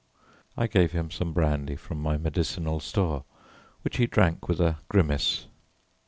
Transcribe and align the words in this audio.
I 0.57 0.65
gave 0.65 0.93
him 0.93 1.11
some 1.11 1.31
brandy 1.31 1.75
from 1.75 2.01
my 2.01 2.17
medicinal 2.17 2.79
store, 2.79 3.23
which 3.83 3.97
he 3.97 4.07
drank 4.07 4.47
with 4.47 4.59
a 4.59 4.79
grimace. 4.89 5.45